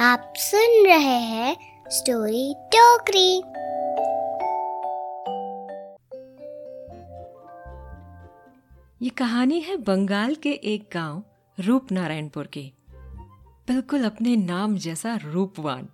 [0.00, 1.56] आप सुन रहे हैं
[1.90, 3.36] स्टोरी टोकरी।
[9.02, 11.22] ये कहानी है बंगाल के एक गाँव
[11.58, 12.72] रूप नारायणपुर की।
[13.68, 15.88] बिल्कुल अपने नाम जैसा रूपवान।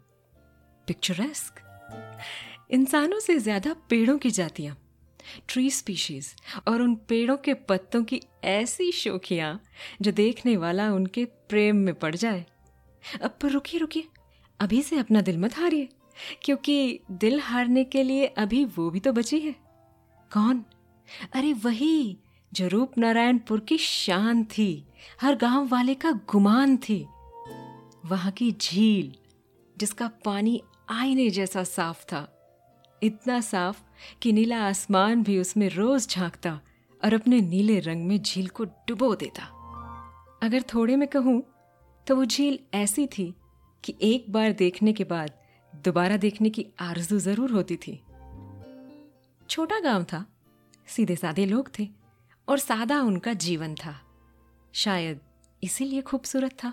[0.87, 1.63] पिक्चरेस्क
[2.71, 4.77] इंसानों से ज़्यादा पेड़ों की जातियाँ
[5.49, 6.35] ट्री स्पीशीज
[6.69, 9.61] और उन पेड़ों के पत्तों की ऐसी शोखियाँ,
[10.03, 12.45] जो देखने वाला उनके प्रेम में पड़ जाए।
[13.23, 14.09] अब पर रुकिए रुकिए।
[14.61, 15.89] अभी से अपना दिल मत हारिए,
[16.43, 19.55] क्योंकि दिल हारने के लिए अभी वो भी तो बची है।
[20.33, 20.65] कौन?
[21.33, 22.19] अरे वही
[22.53, 24.85] जो रूप नारायणपुर की शान थी,
[25.21, 27.07] हर गाँव वाले का गुमान थी।
[28.07, 29.13] वहाँ की झील,
[29.79, 32.29] जिसका पानी आईने जैसा साफ़ था,
[33.03, 33.81] इतना साफ़
[34.23, 36.61] कि नीला आसमान भी उसमें रोज झांकता
[37.05, 39.45] और अपने नीले रंग में झील को डुबो देता।
[40.43, 41.43] अगर थोड़े में कहूँ
[42.07, 43.35] तो वो झील ऐसी थी
[43.85, 45.33] कि एक बार देखने के बाद
[45.75, 48.01] दोबारा देखने की आरज़ू ज़रूर होती थी।
[49.51, 50.25] छोटा गाँव था,
[50.89, 51.89] सीधे साधे लोग थे
[52.49, 53.95] और सादा उनका जीवन था।
[54.75, 55.21] शायद
[55.63, 56.69] इसीलिए खूबसूरत था।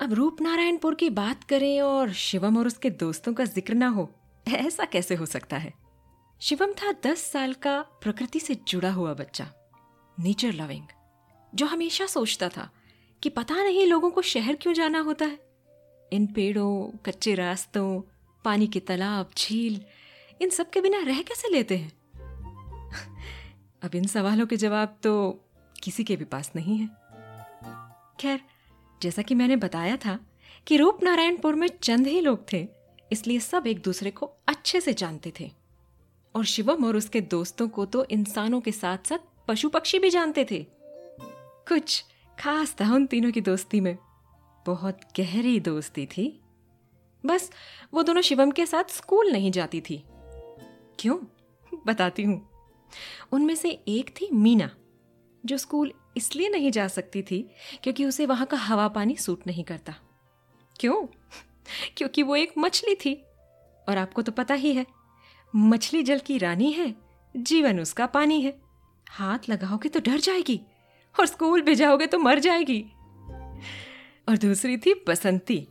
[0.00, 4.08] अब रूप नारायणपुर की बात करें और शिवम और उसके दोस्तों का ज़िक्र ना हो,
[4.46, 5.72] ऐसा कैसे हो सकता है?
[6.40, 9.46] शिवम था दस साल का प्रकृति से जुड़ा हुआ बच्चा,
[10.18, 10.86] नेचर लविंग,
[11.52, 12.70] जो हमेशा सोचता था
[13.22, 15.38] कि पता नहीं लोगों को शहर क्यों जाना होता है।
[16.12, 18.02] इन पेड़ों, कच्चे रास्तों,
[18.44, 19.80] पानी के तालाब, झील,
[20.42, 21.92] इन सब के बिना रह कैसे लेते हैं?
[23.82, 25.44] अब इन सवालों के जवाब तो
[25.84, 26.86] किसी के भी पास नहीं है।
[28.20, 28.40] खैर,
[29.02, 30.20] जैसा कि मैंने बताया था
[30.66, 32.68] कि रूप नारायणपुर में चंद ही लोग थे,
[33.12, 35.50] इसलिए सब एक दूसरे को अच्छे से जानते थे।
[36.34, 40.46] और शिवम और उसके दोस्तों को तो इंसानों के साथ साथ पशु पक्षी भी जानते
[40.50, 40.66] थे।
[41.68, 42.04] कुछ
[42.38, 43.98] खास था उन तीनों की दोस्ती में।
[44.66, 46.40] बहुत गहरी दोस्ती थी।
[47.26, 47.50] बस,
[47.94, 50.04] वो दोनों शिवम के साथ स्कूल नहीं जाती थी।
[50.98, 51.18] क्यों?
[51.86, 52.48] बताती हूँ।
[53.32, 54.70] उनमें से एक थी मीना,
[55.46, 57.50] जो स्कूल इसलिए नहीं जा सकती थी
[57.82, 59.94] क्योंकि उसे वहाँ का हवा पानी सूट नहीं करता।
[60.80, 61.06] क्यों?
[61.96, 63.14] क्योंकि वो एक मछली थी।
[63.88, 64.86] और आपको तो पता ही है,
[65.56, 66.94] मछली जल की रानी है,
[67.36, 68.60] जीवन उसका पानी है।
[69.10, 70.60] हाथ लगाओगे तो डर जाएगी।
[71.20, 72.80] और स्कूल भेजाओगे तो मर जाएगी।
[74.28, 75.66] और दूसरी थी बसंती।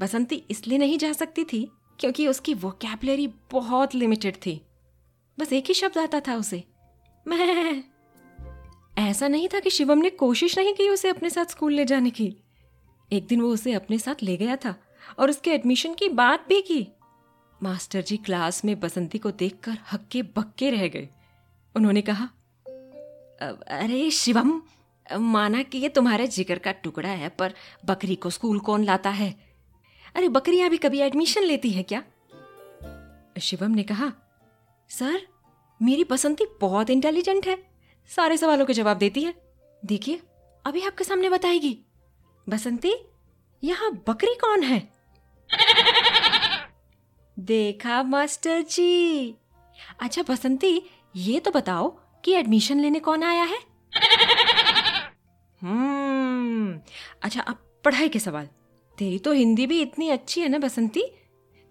[0.00, 1.70] बसंती इसलिए नहीं जा सकती थी
[2.00, 4.60] क्योंकि उसकी वोकैबलरी बहुत लिमिटेड थी।
[5.38, 6.64] बस एक ही शब्द आता था उसे।
[7.28, 7.84] मैं
[8.98, 12.10] ऐसा नहीं था कि शिवम ने कोशिश नहीं की उसे अपने साथ स्कूल ले जाने
[12.10, 12.36] की।
[13.12, 14.74] एक दिन वो उसे अपने साथ ले गया था
[15.18, 16.86] और उसके एडमिशन की बात भी की।
[17.62, 21.08] मास्टर जी क्लास में बसंती को देखकर हक्के बक्के रह गए।
[21.74, 22.28] उन्होंने कहा
[23.50, 24.62] अरे, शिवम,
[25.18, 27.54] माना कि ये तुम्हारे जिगर का टुकड़ा है, पर
[27.84, 29.54] बकरी को स्कूल कौन लाता है?
[30.14, 32.02] अरे बकरियाँ भी कभी एडमिशन लेती है क्या?
[33.40, 34.12] शिवम ने कहा,
[34.88, 35.26] सर,
[35.82, 37.70] मेरी बसंती बहुत इंटेलिजेंट है।
[38.16, 39.34] सारे सवालों के जवाब देती है।
[39.84, 40.22] देखिए,
[40.64, 41.78] अभी आपके सामने बताएगी,
[42.48, 42.94] बसंती,
[43.64, 44.92] यहाँ बकरी कौन है?
[47.38, 49.34] देखा, मास्टर जी।
[50.00, 50.82] अच्छा बसंती,
[51.16, 53.58] ये तो बताओ कि एडमिशन लेने कौन आया है?
[55.62, 56.80] हम्म
[57.22, 58.48] अच्छा अब पढ़ाई के सवाल।
[58.98, 61.04] तेरी तो हिंदी भी इतनी अच्छी है ना बसंती?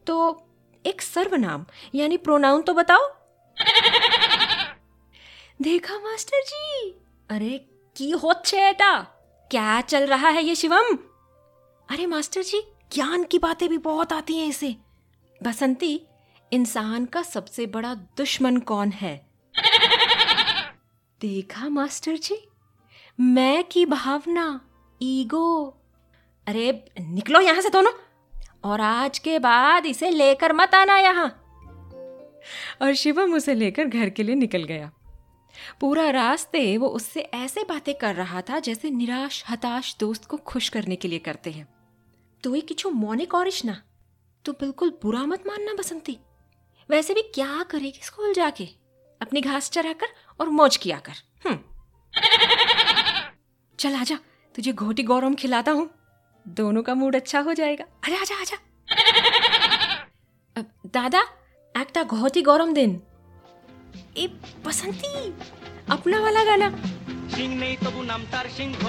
[0.07, 0.41] तो
[0.85, 3.16] एक सर्वनाम, यानी प्रोनाउन तो बताओ।
[5.61, 6.95] देखा, मास्टर जी?
[7.29, 7.66] अरे,
[7.97, 9.01] की हो छेटा
[9.51, 10.97] क्या चल रहा है ये शिवम?
[11.90, 12.63] अरे, मास्टर जी,
[12.94, 14.75] ज्ञान की बातें भी बहुत आती हैं इसे।
[15.44, 16.01] बसंती,
[16.53, 19.31] इंसान का सबसे बड़ा दुश्मन कौन है?
[21.22, 22.48] देखा, मास्टर जी?
[23.20, 24.62] मैं की भावना,
[25.02, 25.66] ईगो।
[26.48, 27.92] अरे, निकलो यहाँ से दोनों।
[28.64, 31.28] और आज के बाद इसे लेकर मत आना यहाँ।
[32.82, 34.92] और शिवम उसे लेकर घर के लिए निकल गया।
[35.80, 40.70] पूरा रास्ते वो उससे ऐसे बातें कर रहा था जैसे निराश, हताश दोस्त को खुश
[40.70, 41.68] करने के लिए करते हैं।
[42.44, 43.84] तो ये किचु मौने कौरिश ना
[44.46, 46.17] तो बिल्कुल बुरा मत मानना बसंती।
[46.90, 48.80] वैसे भी क्या करेगी स्कूल जाके?
[49.21, 50.09] अपनी घास चराकर
[50.41, 51.59] और मौज किया कर हम्म
[53.78, 54.18] चल आजा
[54.54, 55.89] तुझे घोटी गौरम खिलाता हूँ
[56.47, 58.59] दोनों का मूड अच्छा हो जाएगा आजा आजा आजा
[60.57, 61.22] अब दादा
[61.74, 62.92] একটা ঘটি গরম দিন
[64.16, 64.24] এ
[64.65, 65.10] বসন্তি
[65.89, 66.68] अपना वाला गाना
[67.33, 68.80] সিং নেই তবু নাম তার সিংহ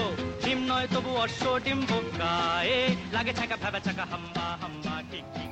[0.44, 1.90] ডিম নয় তবু অশ্ব ডিম্ব
[2.20, 2.78] গায়ে
[3.14, 5.50] লাগে ছাকা ফেবা ছাকা হাম্বা হাম্বা টিক টিক টিক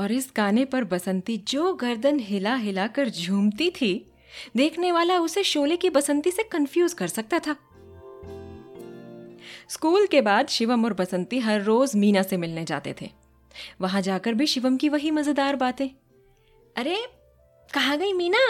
[0.00, 4.06] और इस गाने पर बसंती जो गर्दन हिला हिला कर झूमती थी,
[4.56, 7.56] देखने वाला उसे शोले की बसंती से कंफ्यूज कर सकता था।
[9.68, 13.10] स्कूल के बाद शिवम और बसंती हर रोज मीना से मिलने जाते थे।
[13.80, 15.88] वहाँ जाकर भी शिवम की वही मज़ेदार बातें।
[16.76, 16.96] अरे,
[17.74, 18.46] कहाँ गई मीना?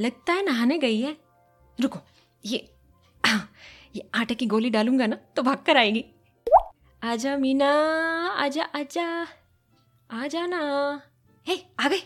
[0.00, 1.16] लगता है नहाने गई है।
[1.78, 1.98] रुको,
[2.44, 2.68] ये
[3.96, 6.04] ये आटे की गोली डालूँगा ना तो भाग कर आएगी।
[7.02, 7.70] आजा मीना,
[8.38, 9.26] आजा आजा।
[10.10, 11.02] आजा ना
[11.48, 12.02] हे आ गए।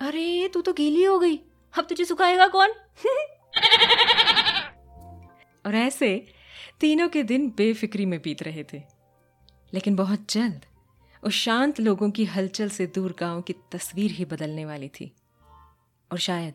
[0.00, 1.40] अरे तू तो गीली हो गई।
[1.78, 2.68] अब तुझे सुखाएगा कौन?
[5.66, 6.26] और ऐसे
[6.80, 8.82] तीनों के दिन बेफिक्री में बीत रहे थे।
[9.74, 10.66] लेकिन बहुत जल्द
[11.22, 15.16] उस शांत लोगों की हलचल से दूर गाँव की तस्वीर ही बदलने वाली थी।
[16.12, 16.54] और शायद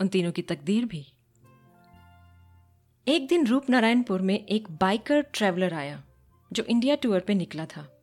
[0.00, 1.12] उन तीनों की तकदीर भी।
[3.08, 6.04] एक दिन रूप नारायणपुर में एक बाइकर ट्रैवलर आया
[6.52, 7.99] जो इंडिया टूर पे निकला था।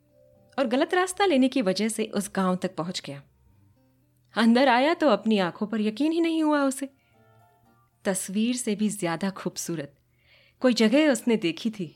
[0.57, 3.21] और गलत रास्ता लेने की वजह से उस गाँव तक पहुँच गया।
[4.35, 6.89] अंदर आया तो अपनी आँखों पर यकीन ही नहीं हुआ उसे।
[8.05, 9.93] तस्वीर से भी ज़्यादा खूबसूरत।
[10.61, 11.95] कोई जगह उसने देखी थी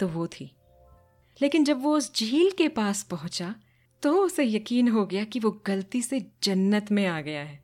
[0.00, 0.50] तो वो थी।
[1.36, 3.54] लेकिन जब वो उस झील के पास पहुँचा
[4.02, 7.60] तो उसे यकीन हो गया कि वो गलती से जन्नत में आ गया है।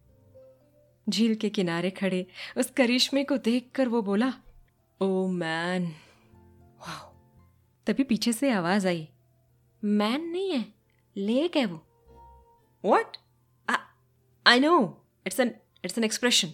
[1.06, 4.32] झील के किनारे खड़े उस करिश्मे को देखकर वो बोला,
[5.00, 5.86] ओ मैन!
[6.80, 6.98] वाह
[7.86, 9.08] तभी पीछे से आवाज़ आई।
[9.82, 10.64] मैन नहीं है,
[11.16, 11.80] लेक है वो।
[12.84, 13.16] What
[14.46, 14.74] I know
[15.26, 15.54] it's an
[15.84, 16.52] it's an expression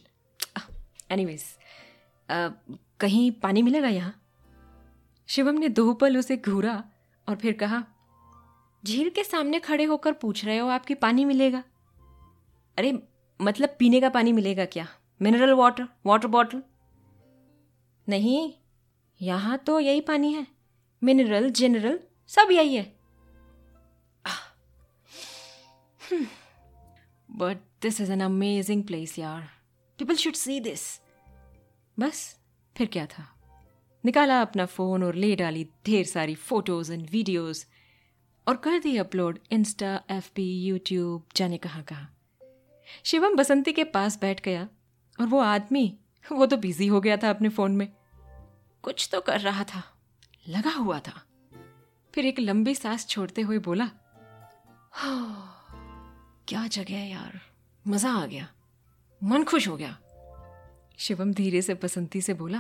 [1.10, 1.44] anyways
[3.00, 4.14] कहीं पानी मिलेगा यहाँ?
[5.28, 6.82] शिवम ने दो पल उसे घूरा
[7.28, 7.82] और फिर कहा,
[8.84, 11.62] झील के सामने खड़े होकर पूछ रहे हो आपकी पानी मिलेगा?
[12.78, 12.92] अरे
[13.40, 14.86] मतलब पीने का पानी मिलेगा क्या?
[15.20, 16.62] मिनरल वाटर वाटर बॉटल
[18.06, 18.52] नहीं,
[19.20, 20.46] यहाँ तो यही पानी है।
[21.02, 21.98] मिनरल जनरल
[22.30, 22.92] सब यही है।
[27.28, 29.42] But this is an amazing place यार
[29.98, 30.82] पीपल शुड सी दिस
[31.96, 32.24] बस
[32.76, 33.26] फिर क्या था
[34.04, 37.66] निकाला अपना फ़ोन और ले डाली ढेर सारी फ़ोटोज़ एंड वीडियोस
[38.46, 42.10] और कर दी upload insta F P YouTube जाने कहाँ कहाँ
[43.04, 44.68] शिवम बसंती के पास बैठ गया
[45.18, 45.86] और वो आदमी
[46.24, 47.88] वो तो बिज़ी हो गया था अपने फ़ोन में
[48.84, 49.82] कुछ तो कर रहा था
[50.48, 51.22] लगा हुआ था
[52.14, 53.90] फिर एक लंबी सांस छोड़ते हुए बोला
[54.92, 55.53] हाँ
[56.48, 57.40] क्या जगह है यार?
[57.88, 58.48] मज़ा आ गया।
[59.22, 59.98] मन खुश हो गया।
[60.98, 62.58] शिवम धीरे से, बसंती से बोला,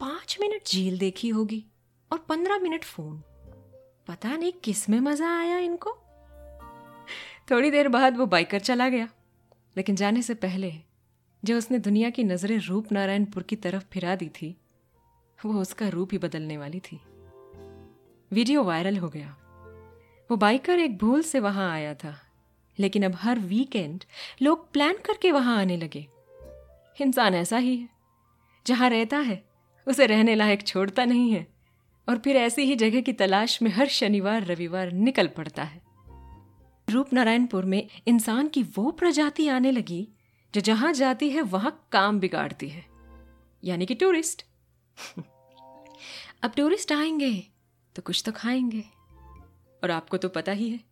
[0.00, 1.64] पाँच मिनट झील देखी होगी
[2.10, 3.22] और पंद्रह मिनट फ़ोन।
[4.06, 5.98] पता नहीं किसमें मज़ा आया इनको?
[7.50, 9.08] थोड़ी देर बाद वो बाइकर चला गया,
[9.76, 10.72] लेकिन जाने से पहले
[11.44, 14.56] जो उसने दुनिया की नज़रें रूप नारायणपुर की तरफ़ फिरा दी थी,
[15.38, 17.00] वो उसका रूप ही बदलने वाली थी।
[18.32, 19.36] वीडियो वायरल हो गया।
[20.30, 22.18] वो बाइकर एक भूल से वहाँ आया था।
[22.82, 24.04] लेकिन अब हर वीकेंड
[24.42, 26.06] लोग प्लान करके वहाँ आने लगे।
[27.00, 27.88] इंसान ऐसा ही है,
[28.66, 29.44] जहाँ रहता है,
[29.88, 31.46] उसे रहने लायक छोड़ता नहीं है,
[32.08, 35.82] और फिर ऐसी ही जगह की तलाश में हर शनिवार, रविवार निकल पड़ता है।
[36.90, 40.08] रूप नारायणपुर में इंसान की वो प्रजाति आने लगी,
[40.54, 42.86] जो जहाँ जाती है, वहाँ काम बिगाड़ती है।
[43.64, 44.46] यानी कि टूरिस्ट
[46.42, 47.42] अब टूरिस्ट आएँगे
[47.96, 48.84] तो कुछ तो खाएँगे।
[49.82, 50.91] और आपको तो पता ही है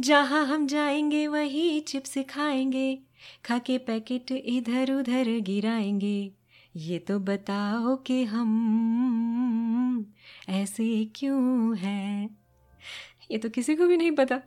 [0.00, 2.98] जहाँ हम जाएँगे, वही चिप्स खाएँगे।
[3.44, 6.32] खा के पैकेट इधर उधर गिराएँगे।
[6.76, 10.06] ये तो बताओ कि हम
[10.48, 12.36] ऐसे क्यों हैं?
[13.30, 14.40] ये तो किसी को भी नहीं पता।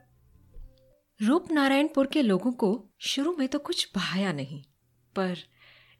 [1.19, 4.63] रूप नारायणपुर के लोगों को शुरू में तो कुछ भाया नहीं,
[5.15, 5.37] पर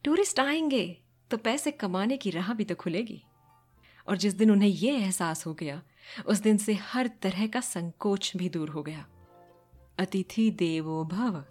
[0.03, 0.86] टूरिस्ट आएँगे
[1.32, 3.22] तो पैसे कमाने की राह भी तो खुलेगी।
[4.08, 5.82] और जिस दिन उन्हें यह एहसास हो गया,
[6.25, 9.06] उस दिन से हर तरह का संकोच भी दूर हो गया।
[10.00, 11.44] अतिथि देवो भव।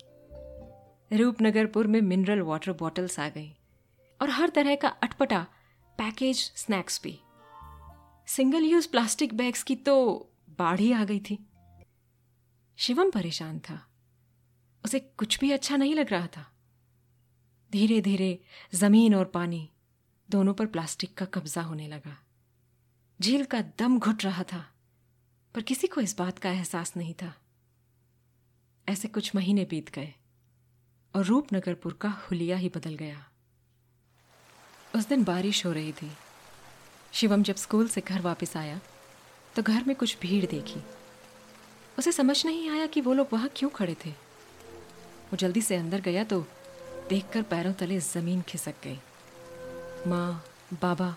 [1.12, 3.50] रूपनगरपुर में मिनरल वाटर बॉटल्स आ गई
[4.20, 5.46] और हर तरह का अटपटा,
[5.98, 7.18] पैकेज, स्नैक्स भी।
[8.26, 9.96] सिंगल यूज़ प्लास्टिक बैग्स की तो
[10.58, 11.38] बाढ़ ही आ गई थी।
[12.78, 13.80] शिवम परेशान था।
[14.84, 16.46] उसे कुछ भी अच्छा नहीं लग रहा था।
[17.72, 18.38] धीरे धीरे
[18.74, 19.70] ज़मीन और पानी
[20.30, 22.16] दोनों पर प्लास्टिक का कब्जा होने लगा।
[23.20, 24.64] झील का दम घुट रहा था,
[25.54, 27.34] पर किसी को इस बात का एहसास नहीं था।
[28.88, 30.12] ऐसे कुछ महीने बीत गए
[31.14, 33.24] और रूपनगरपुर का हुलिया ही बदल गया।
[34.96, 36.10] उस दिन बारिश हो रही थी।
[37.12, 38.80] शिवम जब स्कूल से घर वापस आया
[39.56, 40.80] तो घर में कुछ भीड़ देखी।
[41.98, 44.10] उसे समझ नहीं आया कि वो लोग वहाँ क्यों खड़े थे।
[45.30, 46.40] वो जल्दी से अंदर गया तो
[47.08, 48.98] देखकर पैरों तले ज़मीन खिसक गई।
[50.06, 50.44] माँ,
[50.82, 51.14] बाबा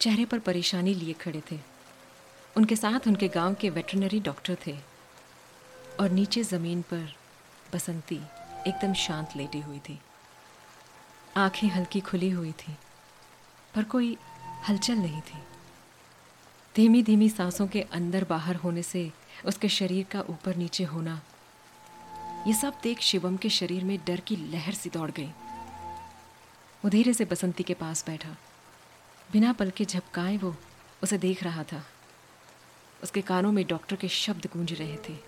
[0.00, 1.58] चेहरे पर परेशानी लिए खड़े थे।
[2.56, 4.76] उनके साथ उनके गाँव के वेटरनरी डॉक्टर थे।
[6.00, 7.14] और नीचे ज़मीन पर
[7.74, 8.20] बसंती
[8.66, 9.98] एकदम शांत लेटी हुई थी।
[11.36, 12.76] आँखें हल्की खुली हुई थी,
[13.74, 14.16] पर कोई
[14.68, 15.38] हलचल नहीं थी।
[16.76, 19.10] धीमी धीमी सांसों के अंदर बाहर होने से
[19.46, 21.20] उसके शरीर का ऊपर नीचे होना,
[22.46, 25.30] ये सब देख शिवम के शरीर में डर की लहर सी दौड़ गई।
[26.84, 28.36] वो धीरे से बसंती के पास बैठा।
[29.32, 30.54] बिना पल के झपकाए वो
[31.02, 31.82] उसे देख रहा था।
[33.02, 35.27] उसके कानों में डॉक्टर के शब्द गूंज रहे थे।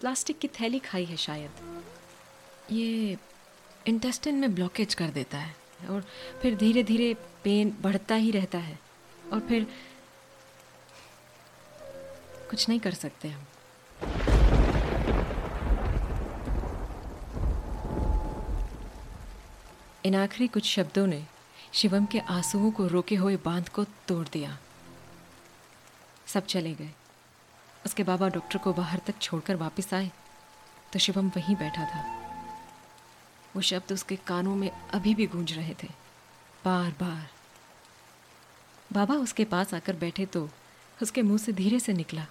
[0.00, 1.50] प्लास्टिक की थैली खाई है शायद।
[2.70, 3.16] ये
[3.86, 5.54] इंटेस्टिन में ब्लॉकेज कर देता है
[5.90, 6.04] और
[6.42, 8.78] फिर धीरे धीरे पेन बढ़ता ही रहता है
[9.32, 9.66] और फिर
[12.50, 13.46] कुछ नहीं कर सकते हम।
[20.04, 21.24] इन आखिरी कुछ शब्दों ने
[21.72, 24.58] शिवम के आंसुओं को रोके हुए बाँध को तोड़ दिया।
[26.26, 26.90] सब चले गए।
[27.86, 30.10] उसके बाबा डॉक्टर को बाहर तक छोड़कर वापस आए
[30.92, 32.04] तो शिवम वहीं बैठा था।
[33.56, 35.88] वो शब्द उसके कानों में अभी भी गूंज रहे थे,
[36.64, 37.28] बार बार।
[38.90, 40.48] बाबा उसके पास आकर बैठे तो
[40.98, 42.26] उसके मुँह से धीरे से निकला।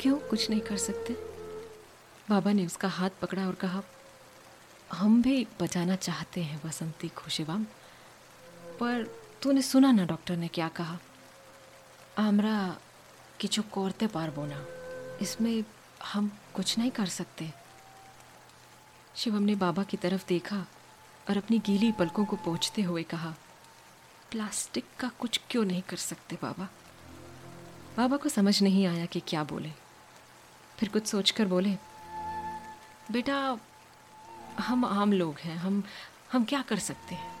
[0.00, 1.12] क्यों कुछ नहीं कर सकते?
[2.30, 3.82] बाबा ने उसका हाथ पकड़ा और कहा,
[4.90, 7.64] हम भी बचाना चाहते हैं वसंती को शिवम
[8.80, 9.02] पर
[9.42, 10.98] तूने सुना ना डॉक्टर ने क्या कहा?
[12.18, 12.56] आमरा
[13.39, 14.59] কিছু করতে পারবো না
[15.21, 15.63] इसमें
[16.13, 17.45] हम कुछ नहीं कर सकते
[19.15, 20.65] शिवम ने बाबा की तरफ देखा
[21.29, 23.33] और अपनी गीली पलकों को पोंछते हुए कहा
[24.31, 26.67] प्लास्टिक का कुछ क्यों नहीं कर सकते बाबा
[27.97, 29.71] बाबा को समझ नहीं आया कि क्या बोले
[30.77, 31.77] फिर कुछ सोचकर बोले
[33.11, 33.37] बेटा
[34.59, 35.83] हम आम लोग हैं हम
[36.33, 37.33] हम क्या कर सकते हैं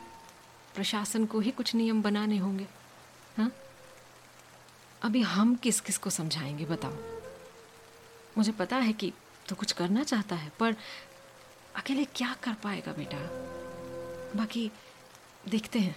[0.75, 2.67] प्रशासन को ही कुछ नियम बनाने होंगे
[3.37, 3.51] हाँ
[5.02, 6.94] अभी हम किस किस को समझाएँगे, बताओ।
[8.38, 9.12] मुझे पता है कि
[9.48, 10.76] तो कुछ करना चाहता है, पर
[11.76, 13.18] अकेले क्या कर पाएगा बेटा?
[14.38, 14.72] बाकी
[15.48, 15.96] देखते हैं।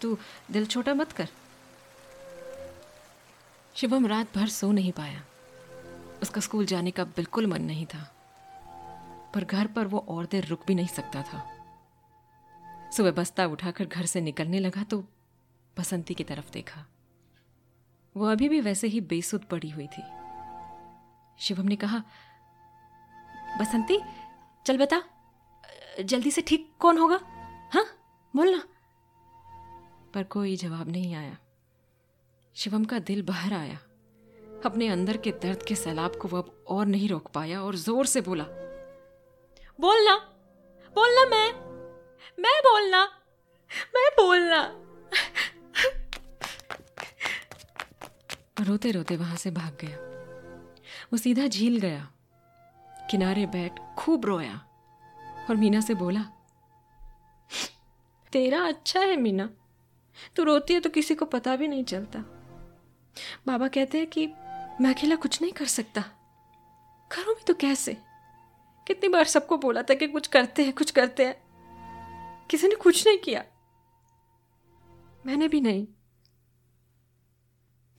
[0.00, 0.18] तू
[0.50, 1.28] दिल छोटा मत कर।
[3.74, 5.24] शिवम रात भर सो नहीं पाया।
[6.22, 8.14] उसका स्कूल जाने का बिल्कुल मन नहीं था।
[9.34, 11.54] पर घर पर वो और देर रुक भी नहीं सकता था।
[12.96, 15.04] सुबह बस्ता उठाकर घर से निकलने लगा तो
[15.78, 16.86] बसंती की तरफ़ देखा।
[18.14, 20.02] वो अभी भी वैसे ही बेसुध पड़ी हुई थी।
[21.38, 22.02] शिवम ने कहा,
[23.60, 24.00] बसंती,
[24.66, 25.02] चल बता,
[26.00, 27.20] जल्दी से ठीक कौन होगा?
[27.74, 27.84] हाँ?
[28.34, 28.62] बोलना।
[30.14, 31.36] पर कोई जवाब नहीं आया।
[32.56, 33.78] शिवम का दिल बाहर आया।
[34.64, 38.06] अपने अंदर के दर्द के सैलाब को वो अब और नहीं रोक पाया और ज़ोर
[38.06, 38.44] से बोला,
[39.78, 40.16] बोलना
[40.96, 41.50] बोलना मैं
[42.38, 43.04] मैं बोलना
[43.94, 44.60] मैं बोलना।
[48.60, 49.96] रोते रोते वहाँ से भाग गया।
[51.12, 52.08] वो सीधा झील गया।
[53.10, 54.54] किनारे बैठ खूब रोया
[55.50, 56.22] और मीना से बोला,
[58.32, 59.48] तेरा अच्छा है मीना।
[60.36, 62.18] तू रोती है तो किसी को पता भी नहीं चलता।
[63.46, 64.26] बाबा कहते हैं कि
[64.80, 66.00] मैं अकेला कुछ नहीं कर सकता।
[67.10, 67.96] करूँ भी तो कैसे?
[68.86, 73.06] कितनी बार सबको बोला था कि कुछ करते हैं, कुछ करते हैं। किसी ने कुछ
[73.06, 73.44] नहीं किया।
[75.26, 75.86] मैंने भी नहीं।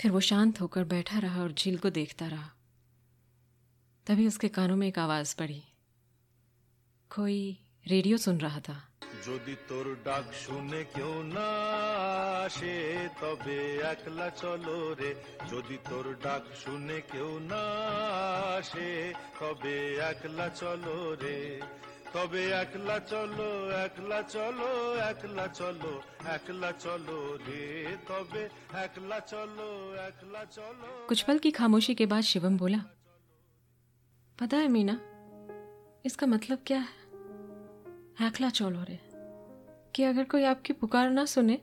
[0.00, 2.50] फिर वो शांत होकर बैठा रहा और झील को देखता रहा
[4.06, 5.62] तभी उसके कानों में एक आवाज पड़ी
[7.10, 7.38] कोई
[7.86, 8.80] रेडियो सुन रहा था
[9.26, 11.48] যদি তোর ডাক শুনে কেউ না
[12.44, 12.74] আসে
[13.20, 13.58] তবে
[13.92, 15.10] একলা চলো রে
[15.50, 17.62] যদি তোর ডাক শুনে কেউ না
[18.58, 18.90] আসে
[19.40, 19.76] তবে
[20.10, 21.38] একলা চলো রে
[22.14, 23.48] তবে একলা চলো
[23.84, 24.68] একলা চলো
[25.10, 25.92] একলা চলো
[26.34, 27.62] একলা চলো রে
[28.08, 28.42] তবে
[28.84, 29.68] একলা চলো
[30.08, 32.80] একলা চলো कुछ पल की खामोशी के बाद शिवम बोला
[34.38, 34.96] पता है मीना
[36.04, 38.98] इसका मतलब क्या है अकेला चलो रे
[39.94, 41.56] कि अगर कोई आपकी पुकार ना सुने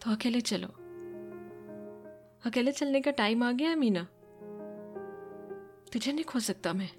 [0.00, 0.70] तो अकेले चलो
[2.46, 4.04] अकेले चलने का टाइम आ गया है मीना
[5.92, 6.90] तुझे नहीं खो सकता मैं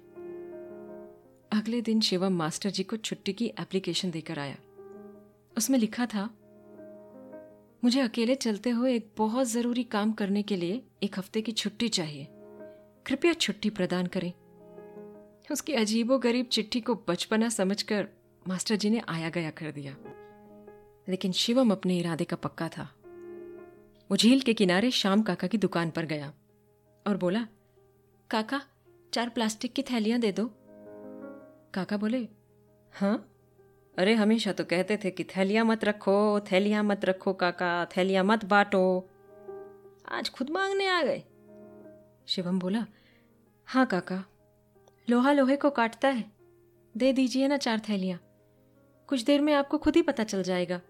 [1.53, 4.57] अगले दिन शिवम मास्टर जी को छुट्टी की एप्लीकेशन देकर आया।
[5.57, 6.29] उसमें लिखा था,
[7.83, 11.89] मुझे अकेले चलते हुए एक बहुत ज़रूरी काम करने के लिए एक हफ़्ते की छुट्टी
[11.89, 12.27] चाहिए।
[13.05, 14.33] कृपया छुट्टी प्रदान करें।
[15.51, 18.07] उसकी अजीबो गरीब चिट्ठी को बचपना समझकर
[18.47, 19.95] मास्टर जी ने आया गया कर दिया।
[21.09, 22.89] लेकिन शिवम अपने इरादे का पक्का था।
[24.11, 26.33] वो झील के किनारे श्याम काका की दुकान पर गया
[27.07, 27.47] और बोला,
[28.29, 28.61] काका,
[29.13, 30.51] चार प्लास्टिक की थैलियाँ दे दो।
[31.73, 32.27] काका बोले
[32.93, 33.27] हाँ?
[33.97, 38.45] अरे हमेशा तो कहते थे कि थैलियाँ मत रखो थैलियाँ मत रखो काका थैलियाँ मत
[38.45, 39.09] बांटो।
[40.11, 41.23] आज खुद मांगने आ गए।
[42.27, 42.85] शिवम बोला
[43.65, 44.23] हाँ काका
[45.09, 46.31] लोहा लोहे को काटता है।
[46.97, 48.19] दे दीजिए ना चार थैलियाँ।
[49.07, 50.81] कुछ देर में आपको खुद ही पता चल जाएगा।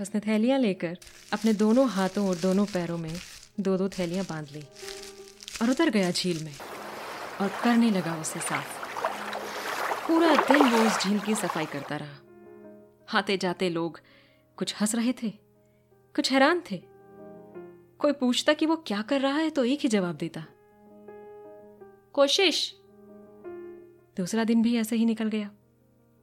[0.00, 0.98] उसने थैलियाँ लेकर
[1.32, 3.12] अपने दोनों हाथों और दोनों पैरों में
[3.60, 4.64] दो दो थैलियाँ बाँध ली
[5.62, 6.54] और उतर गया झील में
[7.40, 8.81] और करने लगा उसे साफ़।
[10.08, 14.00] पूरा दिन वो उस झील की सफ़ाई करता रहा। आते जाते लोग
[14.58, 15.30] कुछ हंस रहे थे,
[16.14, 16.80] कुछ हैरान थे।
[18.00, 20.44] कोई पूछता कि वो क्या कर रहा है तो एक ही जवाब देता।
[22.14, 22.74] कोशिश।
[24.16, 25.50] दूसरा दिन भी ऐसे ही निकल गया।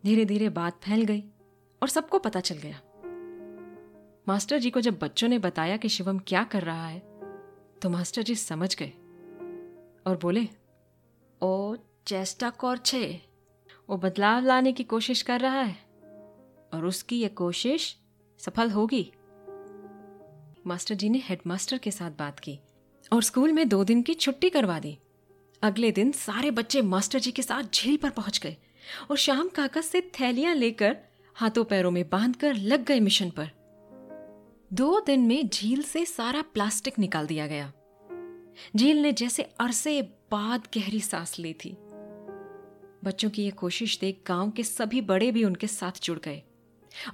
[0.03, 1.23] धीरे धीरे बात फैल गई
[1.81, 2.81] और सबको पता चल गया।
[4.27, 6.99] मास्टर जी को जब बच्चों ने बताया कि शिवम क्या कर रहा है
[7.81, 8.91] तो मास्टर जी समझ गए
[10.05, 10.47] और बोले,
[11.41, 11.75] ओ
[12.07, 13.28] चेस्टा कौर छे।
[13.89, 15.77] वो बदलाव लाने की कोशिश कर रहा है
[16.73, 17.97] और उसकी ये कोशिश
[18.39, 19.11] सफल होगी।
[20.67, 22.59] मास्टर जी ने हेडमास्टर के साथ बात की
[23.13, 24.97] और स्कूल में दो दिन की छुट्टी करवा दी।
[25.61, 28.57] अगले दिन सारे बच्चे मास्टर जी के साथ झील पर पहुँच गए
[29.11, 30.97] और शाम काका से थैलियाँ लेकर
[31.35, 33.51] हाथों पैरों में बांधकर लग गए मिशन पर।
[34.73, 37.71] दो दिन में झील से सारा प्लास्टिक निकाल दिया गया।
[38.75, 41.77] झील ने जैसे अरसे बाद गहरी सांस ली थी।
[43.03, 46.41] बच्चों की यह कोशिश देख गाँव के सभी बड़े भी उनके साथ जुड़ गए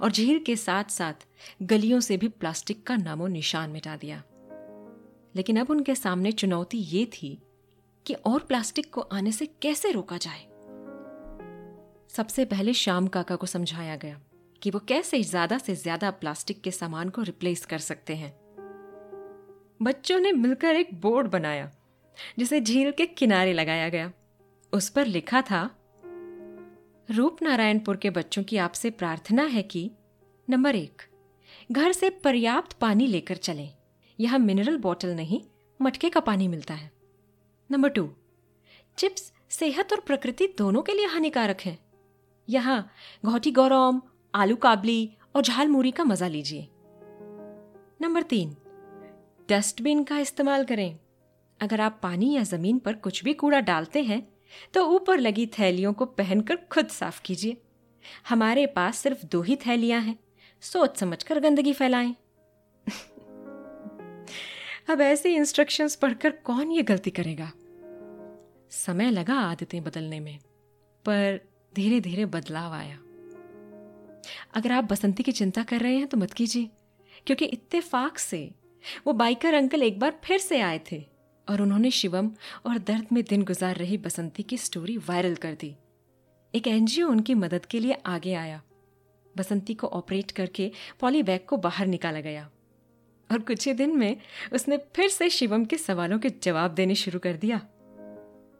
[0.02, 1.26] और झील के साथ साथ
[1.62, 4.22] गलियों से भी प्लास्टिक का नामो निशान मिटा दिया।
[5.36, 7.38] लेकिन अब उनके सामने चुनौती ये थी
[8.06, 10.42] कि और प्लास्टिक को आने से कैसे रोका जाए।
[12.08, 14.20] सबसे पहले श्याम काका को समझाया गया
[14.62, 18.34] कि वो कैसे ज़्यादा से ज़्यादा प्लास्टिक के सामान को रिप्लेस कर सकते हैं।
[19.82, 21.70] बच्चों ने मिलकर एक बोर्ड बनाया,
[22.38, 24.12] जिसे झील के किनारे लगाया गया।
[24.72, 25.70] उस पर लिखा था
[27.10, 29.90] रूप नारायणपुर के बच्चों की आपसे प्रार्थना है कि,
[30.50, 31.02] नंबर एक,
[31.72, 33.74] घर से पर्याप्त पानी लेकर चलें।
[34.20, 35.40] यहाँ मिनरल बॉटल नहीं,
[35.82, 36.92] मटके का पानी मिलता है।
[37.70, 38.10] नंबर टू,
[38.96, 41.78] चिप्स, सेहत और प्रकृति दोनों के लिए हानिकारक है।
[42.48, 42.90] यहाँ
[43.24, 44.02] घोटी गौरम,
[44.34, 46.68] आलू काबली और झाल मूरी का मज़ा लीजिए।
[48.00, 48.56] नंबर तीन,
[49.50, 50.98] डस्टबिन का इस्तेमाल करें।
[51.60, 54.35] अगर आप पानी या ज़मीन पर कुछ भी कूड़ा डालते हैं
[54.74, 57.56] तो ऊपर लगी थैलियों को पहनकर खुद साफ़ कीजिए।
[58.28, 60.18] हमारे पास सिर्फ़ दो ही थैलियाँ हैं।
[60.60, 62.14] सोच समझकर गंदगी फैलाएँ।
[64.90, 67.52] अब ऐसे इंस्ट्रक्शंस पढ़कर कौन ये गलती करेगा?
[68.70, 70.38] समय लगा आदतें बदलने में,
[71.04, 71.40] पर
[71.74, 72.98] धीरे धीरे बदलाव आया।
[74.54, 76.70] अगर आप बसंती की चिंता कर रहे हैं तो मत कीजिए,
[77.26, 78.50] क्योंकि इत्तेफाक से
[79.06, 81.15] वो बाइकर अंकल एक बार फिर से आए थे।
[81.48, 82.30] और उन्होंने शिवम
[82.66, 85.76] और दर्द में दिन गुजार रही बसंती की स्टोरी वायरल कर दी।
[86.54, 88.62] एक एनजीओ उनकी मदद के लिए आगे आया।
[89.36, 92.50] बसंती को ऑपरेट करके पॉलीबैग को बाहर निकाला गया।
[93.32, 94.16] और कुछ ही दिन में
[94.52, 97.56] उसने फिर से शिवम के सवालों के जवाब देने शुरू कर दिया।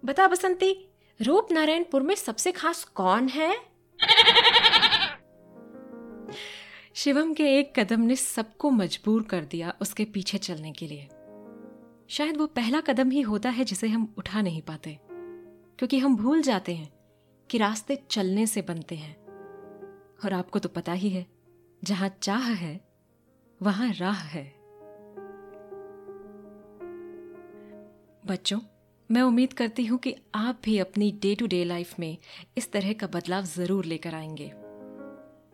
[0.05, 0.89] बता बसंती
[1.23, 3.57] रूप नारायणपुर में सबसे खास कौन है?
[6.95, 11.09] शिवम के एक कदम ने सबको मजबूर कर दिया उसके पीछे चलने के लिए।
[12.09, 14.99] शायद वो पहला कदम ही होता है जिसे हम उठा नहीं पाते।
[15.79, 16.93] क्योंकि हम भूल जाते हैं
[17.51, 19.17] कि रास्ते चलने से बनते हैं।
[20.25, 21.27] और आपको तो पता ही है,
[21.85, 22.81] जहाँ चाह है,
[23.63, 24.55] वहाँ राह है।
[28.27, 28.61] बच्चों,
[29.11, 32.19] मैं उम्मीद करती हूँ कि आप भी अपनी डे टू डे लाइफ में
[32.57, 34.53] इस तरह का बदलाव ज़रूर लेकर आएँगे।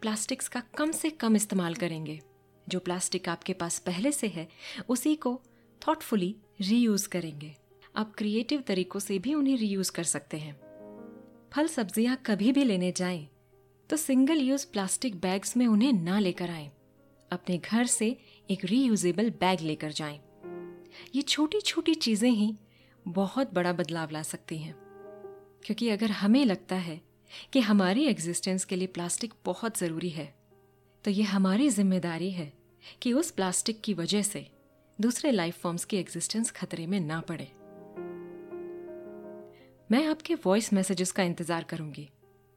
[0.01, 2.21] प्लास्टिक्स का कम से कम इस्तेमाल करेंगे।
[2.69, 4.49] जो प्लास्टिक आपके पास पहले से है,
[4.89, 5.43] उसी को
[5.83, 7.55] थॉटफुली रीयूज़ करेंगे।
[7.97, 10.55] आप क्रिएटिव तरीकों से भी उन्हें रीयूज़ कर सकते हैं।
[11.53, 13.27] फल सब्ज़ियाँ कभी भी लेने जाएँ
[13.91, 16.71] तो सिंगल यूज़ प्लास्टिक बैग्स में उन्हें ना लेकर आए।
[17.31, 18.17] अपने घर से
[18.51, 20.21] एक रीयूजेबल बैग लेकर जाएँ।
[21.15, 22.55] ये छोटी छोटी चीज़ें ही
[23.07, 24.75] बहुत बड़ा बदलाव ला सकती हैं।
[25.65, 27.01] क्योंकि अगर हमें लगता है
[27.53, 30.33] कि हमारी एग्जिस्टेंस के लिए प्लास्टिक बहुत ज़रूरी है
[31.05, 32.53] तो ये हमारी ज़िम्मेदारी है
[33.03, 34.47] कि उस प्लास्टिक की वजह से
[35.03, 37.49] दूसरे लाइफ फॉर्म्स की एग्जिस्टेंस खतरे में ना पड़े।
[39.91, 42.09] मैं आपके वॉइस मैसेजेस का इंतज़ार करूँगी।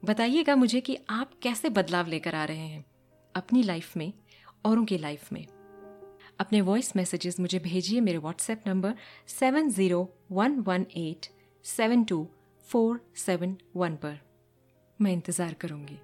[0.04, 2.86] बताइएगा मुझे कि आप कैसे बदलाव लेकर आ रहे हैं
[3.36, 4.14] अपनी लाइफ में,
[4.66, 5.46] औरों की लाइफ में।
[6.40, 8.96] अपने वॉइस मैसेजेस मुझे भेजिए, मेरे WhatsApp number
[9.30, 11.28] seven zero one one eight
[11.66, 12.28] seven two
[12.70, 14.20] four seven one पर।
[15.00, 16.00] मैं इंतज़ार करूँगी।